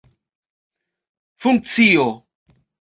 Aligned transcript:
funkcio 1.41 2.07